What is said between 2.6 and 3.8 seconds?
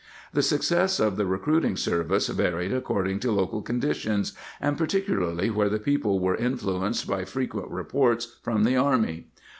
ac' cording to local